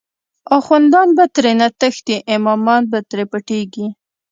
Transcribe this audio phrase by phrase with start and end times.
[0.57, 3.87] آخوندان به ترینه تښتی، امامان به تری پټیږی